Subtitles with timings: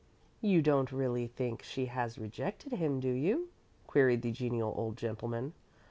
[0.41, 3.49] "You don't really think she has rejected him, do you?"
[3.85, 5.53] queried the genial old gentleman.